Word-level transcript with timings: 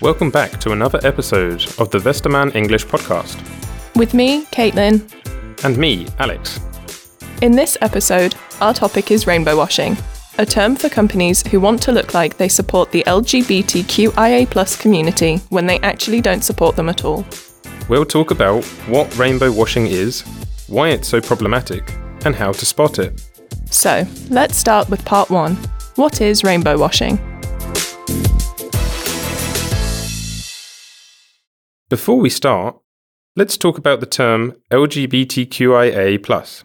Welcome 0.00 0.30
back 0.30 0.60
to 0.60 0.70
another 0.70 1.00
episode 1.02 1.64
of 1.80 1.90
the 1.90 1.98
Westermann 1.98 2.54
English 2.54 2.86
podcast. 2.86 3.36
With 3.96 4.14
me, 4.14 4.44
Caitlin. 4.44 5.02
And 5.64 5.76
me, 5.76 6.06
Alex. 6.20 6.60
In 7.42 7.50
this 7.50 7.76
episode, 7.80 8.36
our 8.60 8.72
topic 8.72 9.10
is 9.10 9.26
rainbow 9.26 9.56
washing, 9.56 9.96
a 10.38 10.46
term 10.46 10.76
for 10.76 10.88
companies 10.88 11.44
who 11.48 11.58
want 11.58 11.82
to 11.82 11.90
look 11.90 12.14
like 12.14 12.36
they 12.36 12.46
support 12.48 12.92
the 12.92 13.02
LGBTQIA 13.08 14.80
community 14.80 15.38
when 15.48 15.66
they 15.66 15.80
actually 15.80 16.20
don't 16.20 16.44
support 16.44 16.76
them 16.76 16.88
at 16.88 17.04
all. 17.04 17.26
We'll 17.88 18.06
talk 18.06 18.30
about 18.30 18.64
what 18.86 19.18
rainbow 19.18 19.50
washing 19.50 19.88
is, 19.88 20.20
why 20.68 20.90
it's 20.90 21.08
so 21.08 21.20
problematic, 21.20 21.92
and 22.24 22.36
how 22.36 22.52
to 22.52 22.64
spot 22.64 23.00
it. 23.00 23.20
So, 23.72 24.06
let's 24.30 24.56
start 24.56 24.88
with 24.90 25.04
part 25.04 25.28
one. 25.28 25.56
What 25.96 26.20
is 26.20 26.44
rainbow 26.44 26.78
washing? 26.78 27.18
Before 31.88 32.18
we 32.18 32.28
start, 32.28 32.76
let's 33.34 33.56
talk 33.56 33.78
about 33.78 34.00
the 34.00 34.06
term 34.06 34.52
LGBTQIA. 34.70 36.64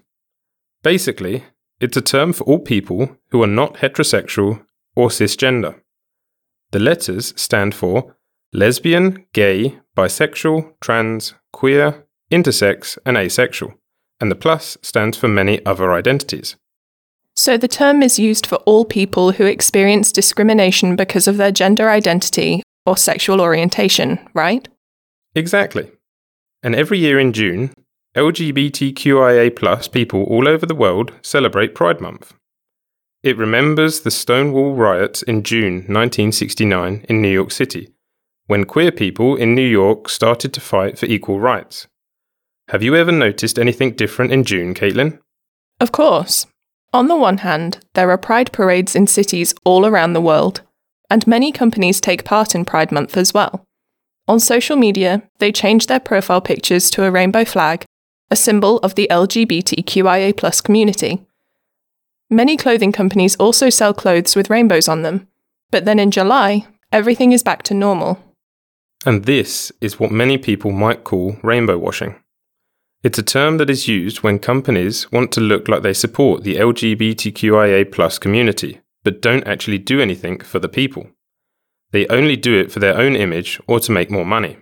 Basically, 0.81 1.45
it's 1.79 1.95
a 1.95 2.01
term 2.01 2.33
for 2.33 2.43
all 2.43 2.59
people 2.59 3.15
who 3.29 3.41
are 3.41 3.47
not 3.47 3.75
heterosexual 3.75 4.65
or 4.97 5.07
cisgender. 5.07 5.79
The 6.71 6.79
letters 6.79 7.33
stand 7.37 7.73
for 7.73 8.17
lesbian, 8.51 9.25
gay, 9.31 9.79
bisexual, 9.95 10.73
trans, 10.81 11.35
queer, 11.53 12.05
intersex, 12.29 12.97
and 13.05 13.15
asexual, 13.15 13.75
and 14.19 14.29
the 14.29 14.35
plus 14.35 14.77
stands 14.81 15.15
for 15.15 15.29
many 15.29 15.65
other 15.65 15.93
identities. 15.93 16.57
So 17.33 17.57
the 17.57 17.69
term 17.69 18.03
is 18.03 18.19
used 18.19 18.45
for 18.45 18.57
all 18.65 18.83
people 18.83 19.31
who 19.31 19.45
experience 19.45 20.11
discrimination 20.11 20.97
because 20.97 21.29
of 21.29 21.37
their 21.37 21.53
gender 21.53 21.89
identity 21.89 22.61
or 22.85 22.97
sexual 22.97 23.39
orientation, 23.39 24.19
right? 24.33 24.67
Exactly. 25.35 25.91
And 26.61 26.75
every 26.75 26.99
year 26.99 27.19
in 27.19 27.33
June, 27.33 27.73
LGBTQIA 28.15 29.91
people 29.91 30.23
all 30.23 30.47
over 30.47 30.65
the 30.65 30.75
world 30.75 31.13
celebrate 31.21 31.73
Pride 31.73 31.99
Month. 31.99 32.33
It 33.23 33.37
remembers 33.37 34.01
the 34.01 34.11
Stonewall 34.11 34.75
riots 34.75 35.23
in 35.23 35.43
June 35.43 35.75
1969 35.87 37.05
in 37.09 37.21
New 37.21 37.29
York 37.29 37.51
City, 37.51 37.89
when 38.47 38.65
queer 38.65 38.91
people 38.91 39.35
in 39.35 39.55
New 39.55 39.67
York 39.67 40.09
started 40.09 40.53
to 40.53 40.61
fight 40.61 40.99
for 40.99 41.07
equal 41.07 41.39
rights. 41.39 41.87
Have 42.67 42.83
you 42.83 42.95
ever 42.95 43.11
noticed 43.11 43.57
anything 43.57 43.95
different 43.95 44.31
in 44.31 44.43
June, 44.43 44.73
Caitlin? 44.73 45.19
Of 45.79 45.91
course. 45.91 46.45
On 46.93 47.07
the 47.07 47.15
one 47.15 47.39
hand, 47.39 47.79
there 47.93 48.11
are 48.11 48.17
pride 48.17 48.51
parades 48.51 48.95
in 48.95 49.07
cities 49.07 49.55
all 49.65 49.85
around 49.85 50.13
the 50.13 50.21
world, 50.21 50.61
and 51.09 51.25
many 51.25 51.51
companies 51.51 51.99
take 51.99 52.23
part 52.23 52.53
in 52.53 52.65
Pride 52.65 52.91
Month 52.91 53.17
as 53.17 53.33
well. 53.33 53.65
On 54.27 54.39
social 54.39 54.77
media, 54.77 55.21
they 55.39 55.51
change 55.51 55.87
their 55.87 55.99
profile 55.99 56.39
pictures 56.39 56.89
to 56.91 57.03
a 57.03 57.11
rainbow 57.11 57.43
flag, 57.43 57.83
a 58.31 58.35
symbol 58.37 58.77
of 58.77 58.95
the 58.95 59.07
LGBTQIA 59.11 60.63
community. 60.63 61.25
Many 62.29 62.55
clothing 62.55 62.93
companies 62.93 63.35
also 63.35 63.69
sell 63.69 63.93
clothes 63.93 64.35
with 64.35 64.49
rainbows 64.49 64.87
on 64.87 65.01
them, 65.01 65.27
but 65.71 65.83
then 65.83 65.99
in 65.99 66.09
July, 66.09 66.65
everything 66.91 67.33
is 67.33 67.43
back 67.43 67.63
to 67.63 67.73
normal. 67.73 68.17
And 69.05 69.25
this 69.25 69.71
is 69.81 69.99
what 69.99 70.11
many 70.11 70.37
people 70.37 70.71
might 70.71 71.03
call 71.03 71.35
rainbow 71.43 71.77
washing. 71.77 72.15
It's 73.03 73.19
a 73.19 73.23
term 73.23 73.57
that 73.57 73.69
is 73.69 73.89
used 73.89 74.23
when 74.23 74.39
companies 74.39 75.11
want 75.11 75.33
to 75.33 75.41
look 75.41 75.67
like 75.67 75.81
they 75.81 75.93
support 75.93 76.43
the 76.43 76.55
LGBTQIA 76.55 78.19
community, 78.21 78.79
but 79.03 79.21
don't 79.21 79.45
actually 79.45 79.79
do 79.79 79.99
anything 79.99 80.39
for 80.39 80.59
the 80.59 80.69
people. 80.69 81.07
They 81.93 82.07
only 82.07 82.35
do 82.35 82.59
it 82.59 82.71
for 82.71 82.79
their 82.79 82.97
own 82.97 83.15
image 83.15 83.61
or 83.67 83.79
to 83.79 83.91
make 83.91 84.09
more 84.09 84.25
money. 84.25 84.57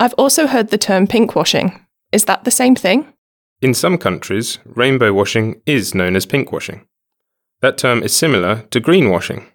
I've 0.00 0.14
also 0.14 0.46
heard 0.46 0.70
the 0.70 0.78
term 0.78 1.06
pinkwashing. 1.06 1.78
Is 2.12 2.24
that 2.24 2.44
the 2.44 2.50
same 2.50 2.74
thing? 2.74 3.12
In 3.60 3.74
some 3.74 3.98
countries, 3.98 4.58
rainbow 4.64 5.12
washing 5.12 5.60
is 5.66 5.94
known 5.94 6.16
as 6.16 6.26
pinkwashing. 6.26 6.86
That 7.60 7.76
term 7.76 8.02
is 8.02 8.16
similar 8.16 8.62
to 8.70 8.80
greenwashing. 8.80 9.46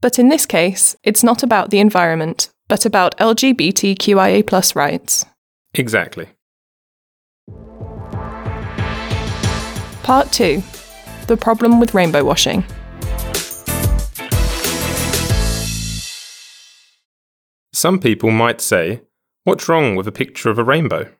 But 0.00 0.18
in 0.18 0.28
this 0.28 0.44
case, 0.44 0.96
it's 1.04 1.22
not 1.22 1.42
about 1.44 1.70
the 1.70 1.78
environment, 1.78 2.50
but 2.68 2.84
about 2.84 3.16
LGBTQIA 3.18 4.74
rights. 4.74 5.26
Exactly. 5.74 6.28
Part 10.02 10.32
2 10.32 10.62
The 11.28 11.36
Problem 11.36 11.78
with 11.78 11.94
Rainbow 11.94 12.24
Washing. 12.24 12.64
Some 17.80 17.98
people 17.98 18.30
might 18.30 18.60
say, 18.60 19.00
What's 19.44 19.66
wrong 19.66 19.96
with 19.96 20.06
a 20.06 20.12
picture 20.12 20.50
of 20.50 20.58
a 20.58 20.62
rainbow? 20.62 21.10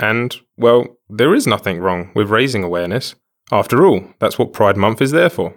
And, 0.00 0.34
well, 0.56 0.96
there 1.08 1.32
is 1.32 1.46
nothing 1.46 1.78
wrong 1.78 2.10
with 2.12 2.28
raising 2.28 2.64
awareness. 2.64 3.14
After 3.52 3.86
all, 3.86 4.08
that's 4.18 4.36
what 4.36 4.52
Pride 4.52 4.76
Month 4.76 5.00
is 5.00 5.12
there 5.12 5.30
for. 5.30 5.54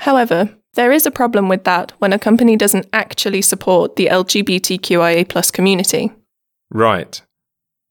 However, 0.00 0.58
there 0.74 0.90
is 0.90 1.06
a 1.06 1.12
problem 1.12 1.48
with 1.48 1.62
that 1.62 1.92
when 2.00 2.12
a 2.12 2.18
company 2.18 2.56
doesn't 2.56 2.88
actually 2.92 3.40
support 3.40 3.94
the 3.94 4.06
LGBTQIA 4.06 5.52
community. 5.52 6.10
Right. 6.72 7.22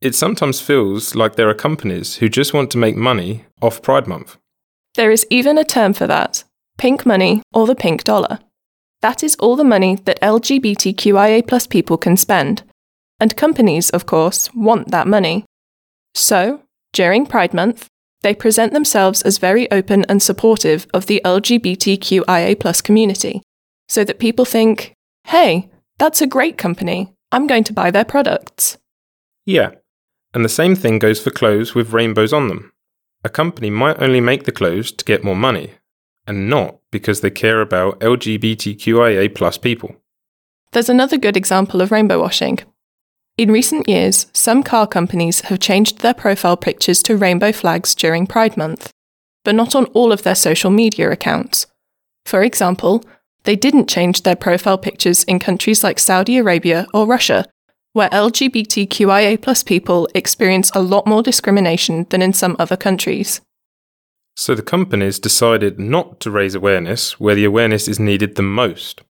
It 0.02 0.14
sometimes 0.14 0.60
feels 0.60 1.16
like 1.16 1.38
there 1.38 1.48
are 1.48 1.54
companies 1.54 2.18
who 2.18 2.28
just 2.28 2.54
want 2.54 2.70
to 2.72 2.78
make 2.80 2.98
money 2.98 3.46
off 3.62 3.82
Pride 3.82 4.08
Month. 4.08 4.36
There 4.96 5.10
is 5.10 5.26
even 5.30 5.58
a 5.58 5.64
term 5.64 5.94
for 5.94 6.06
that 6.06 6.44
pink 6.78 7.06
money 7.06 7.42
or 7.54 7.66
the 7.66 7.76
pink 7.76 8.04
dollar. 8.04 8.40
That 9.02 9.24
is 9.24 9.36
all 9.36 9.56
the 9.56 9.64
money 9.64 9.96
that 9.96 10.22
LGBTQIA 10.22 11.70
people 11.70 11.98
can 11.98 12.18
spend. 12.18 12.64
And 13.20 13.36
companies, 13.36 13.90
of 13.90 14.06
course, 14.06 14.54
want 14.54 14.92
that 14.92 15.08
money. 15.08 15.46
So, 16.14 16.64
during 16.94 17.26
Pride 17.26 17.54
Month, 17.54 17.88
they 18.22 18.36
present 18.36 18.74
themselves 18.74 19.22
as 19.24 19.38
very 19.38 19.70
open 19.72 20.06
and 20.08 20.22
supportive 20.22 20.88
of 20.94 21.08
the 21.08 21.22
LGBTQIA 21.26 22.84
community, 22.84 23.42
so 23.90 24.04
that 24.04 24.20
people 24.20 24.46
think, 24.46 24.94
hey, 25.26 25.70
that's 25.98 26.22
a 26.22 26.28
great 26.28 26.58
company, 26.58 27.14
I'm 27.32 27.48
going 27.48 27.64
to 27.66 27.74
buy 27.74 27.92
their 27.92 28.06
products. 28.06 28.78
Yeah, 29.46 29.72
and 30.34 30.46
the 30.46 30.50
same 30.50 30.76
thing 30.76 31.00
goes 31.00 31.20
for 31.20 31.32
clothes 31.32 31.74
with 31.74 31.94
rainbows 31.94 32.34
on 32.34 32.48
them. 32.48 32.72
A 33.24 33.30
company 33.30 33.70
might 33.70 34.02
only 34.02 34.22
make 34.22 34.44
the 34.44 34.52
clothes 34.52 34.92
to 34.92 35.06
get 35.06 35.24
more 35.24 35.36
money, 35.36 35.74
and 36.28 36.50
not 36.50 36.78
because 36.92 37.22
they 37.22 37.30
care 37.30 37.62
about 37.62 38.00
LGBTQIA 38.00 39.34
plus 39.34 39.58
people. 39.58 39.96
There's 40.72 40.90
another 40.90 41.18
good 41.18 41.36
example 41.36 41.82
of 41.82 41.92
rainbow 41.92 42.20
washing. 42.20 42.60
In 43.38 43.52
recent 43.52 43.88
years, 43.90 44.28
some 44.34 44.62
car 44.62 44.88
companies 44.88 45.42
have 45.42 45.60
changed 45.60 46.00
their 46.00 46.14
profile 46.14 46.58
pictures 46.58 47.02
to 47.04 47.18
rainbow 47.18 47.52
flags 47.52 47.96
during 47.96 48.28
Pride 48.28 48.56
Month, 48.56 48.92
but 49.44 49.56
not 49.56 49.76
on 49.76 49.86
all 49.88 50.12
of 50.12 50.24
their 50.24 50.36
social 50.36 50.70
media 50.70 51.10
accounts. 51.10 51.66
For 52.26 52.44
example, 52.44 53.04
they 53.44 53.56
didn't 53.56 53.90
change 53.90 54.22
their 54.22 54.36
profile 54.36 54.78
pictures 54.78 55.24
in 55.24 55.40
countries 55.40 55.84
like 55.84 55.98
Saudi 55.98 56.38
Arabia 56.38 56.86
or 56.94 57.08
Russia, 57.08 57.48
where 57.94 58.10
LGBTQIA 58.10 59.66
people 59.66 60.08
experience 60.14 60.72
a 60.74 60.82
lot 60.82 61.08
more 61.08 61.24
discrimination 61.24 62.06
than 62.10 62.22
in 62.22 62.34
some 62.34 62.56
other 62.60 62.78
countries. 62.78 63.42
So 64.36 64.56
the 64.56 64.62
companies 64.62 65.20
decided 65.20 65.80
not 65.80 66.20
to 66.22 66.32
raise 66.32 66.56
awareness 66.56 67.20
where 67.20 67.36
the 67.36 67.46
awareness 67.46 67.88
is 67.88 68.00
needed 68.00 68.36
the 68.36 68.42
most. 68.42 69.02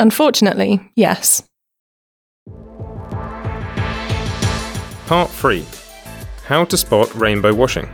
Unfortunately, 0.00 0.90
yes. 0.96 1.42
Part 5.06 5.30
3 5.30 5.64
How 6.46 6.64
to 6.64 6.76
spot 6.76 7.14
rainbow 7.14 7.54
washing. 7.54 7.88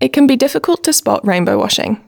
It 0.00 0.14
can 0.14 0.26
be 0.26 0.36
difficult 0.36 0.82
to 0.84 0.94
spot 0.94 1.26
rainbow 1.26 1.58
washing. 1.58 2.02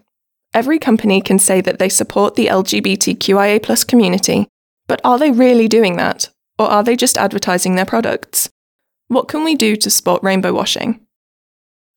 Every 0.55 0.79
company 0.79 1.21
can 1.21 1.39
say 1.39 1.61
that 1.61 1.79
they 1.79 1.91
support 1.91 2.35
the 2.35 2.47
LGBTQIA 2.47 3.87
community, 3.87 4.49
but 4.87 5.01
are 5.05 5.19
they 5.19 5.31
really 5.31 5.69
doing 5.69 5.97
that? 5.97 6.31
Or 6.59 6.67
are 6.67 6.83
they 6.83 6.97
just 6.97 7.19
advertising 7.19 7.75
their 7.75 7.85
products? 7.85 8.49
What 9.13 9.29
can 9.29 9.45
we 9.45 9.57
do 9.57 9.77
to 9.77 9.91
spot 9.91 10.25
rainbow 10.25 10.55
washing? 10.55 10.99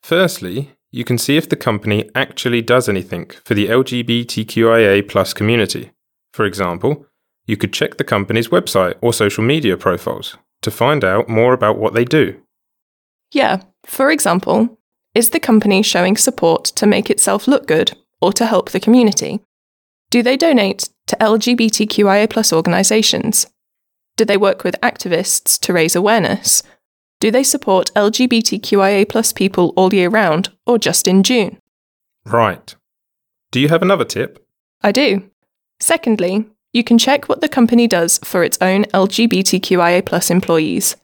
Firstly, 0.03 0.71
you 0.91 1.05
can 1.05 1.17
see 1.17 1.37
if 1.37 1.47
the 1.47 1.55
company 1.55 2.09
actually 2.13 2.61
does 2.61 2.89
anything 2.89 3.31
for 3.45 3.53
the 3.53 3.69
LGBTQIA 3.69 5.33
community. 5.33 5.91
For 6.33 6.43
example, 6.43 7.05
you 7.47 7.55
could 7.55 7.71
check 7.71 7.95
the 7.95 8.03
company's 8.03 8.49
website 8.49 8.95
or 8.99 9.13
social 9.13 9.45
media 9.45 9.77
profiles 9.77 10.35
to 10.61 10.69
find 10.69 11.05
out 11.05 11.29
more 11.29 11.53
about 11.53 11.77
what 11.77 11.93
they 11.93 12.03
do. 12.03 12.41
Yeah, 13.31 13.61
for 13.85 14.11
example, 14.11 14.77
is 15.13 15.29
the 15.29 15.39
company 15.39 15.83
showing 15.83 16.17
support 16.17 16.65
to 16.65 16.85
make 16.85 17.09
itself 17.09 17.47
look 17.47 17.65
good 17.65 17.95
or 18.21 18.33
to 18.33 18.45
help 18.45 18.71
the 18.71 18.81
community? 18.81 19.39
Do 20.09 20.21
they 20.21 20.35
donate 20.35 20.89
to 21.07 21.15
LGBTQIA 21.21 22.51
organisations? 22.51 23.47
Do 24.17 24.25
they 24.25 24.35
work 24.35 24.65
with 24.65 24.75
activists 24.81 25.57
to 25.61 25.71
raise 25.71 25.95
awareness? 25.95 26.61
Do 27.19 27.31
they 27.31 27.43
support 27.43 27.91
LGBTQIA 27.95 29.07
plus 29.07 29.33
people 29.33 29.73
all 29.75 29.93
year 29.93 30.09
round 30.09 30.49
or 30.65 30.77
just 30.77 31.07
in 31.07 31.23
June? 31.23 31.59
Right. 32.25 32.75
Do 33.51 33.59
you 33.59 33.69
have 33.69 33.81
another 33.81 34.05
tip? 34.05 34.45
I 34.81 34.91
do. 34.91 35.29
Secondly, 35.79 36.45
you 36.73 36.83
can 36.83 36.97
check 36.97 37.29
what 37.29 37.41
the 37.41 37.47
company 37.47 37.87
does 37.87 38.19
for 38.23 38.43
its 38.43 38.57
own 38.61 38.83
LGBTQIA 38.85 40.29
employees. 40.29 40.97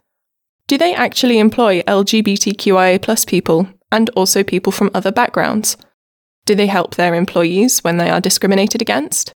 Do 0.68 0.78
they 0.78 0.94
actually 0.94 1.40
employ 1.40 1.82
LGBTQIA 1.84 3.28
people 3.28 3.68
and 3.92 4.10
also 4.12 4.44
people 4.44 4.72
from 4.72 4.92
other 4.94 5.12
backgrounds? 5.12 5.78
Do 6.46 6.56
they 6.56 6.68
help 6.68 6.96
their 6.96 7.16
employees 7.16 7.84
when 7.84 7.98
they 7.98 8.10
are 8.10 8.22
discriminated 8.22 8.82
against? 8.82 9.32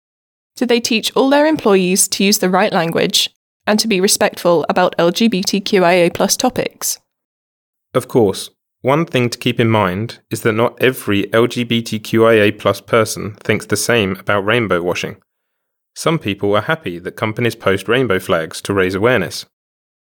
Do 0.56 0.66
they 0.66 0.80
teach 0.80 1.14
all 1.14 1.30
their 1.30 1.46
employees 1.46 2.08
to 2.08 2.24
use 2.24 2.38
the 2.38 2.50
right 2.50 2.72
language 2.72 3.30
and 3.66 3.78
to 3.78 3.88
be 3.88 4.00
respectful 4.00 4.66
about 4.68 4.96
LGBTQIA 4.98 6.12
topics? 6.36 6.98
Of 7.94 8.08
course, 8.08 8.50
one 8.82 9.06
thing 9.06 9.30
to 9.30 9.38
keep 9.38 9.58
in 9.58 9.70
mind 9.70 10.18
is 10.30 10.42
that 10.42 10.52
not 10.52 10.80
every 10.82 11.24
LGBTQIA 11.24 12.86
person 12.86 13.34
thinks 13.36 13.66
the 13.66 13.76
same 13.76 14.16
about 14.16 14.44
rainbow 14.44 14.82
washing. 14.82 15.16
Some 15.94 16.18
people 16.18 16.54
are 16.56 16.62
happy 16.62 16.98
that 16.98 17.12
companies 17.16 17.54
post 17.54 17.88
rainbow 17.88 18.18
flags 18.18 18.60
to 18.62 18.74
raise 18.74 18.94
awareness. 18.94 19.46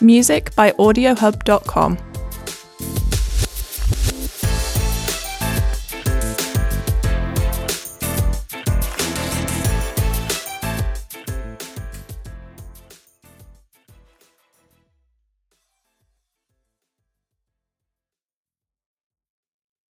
Music 0.00 0.54
by 0.54 0.70
AudioHub.com. 0.70 2.13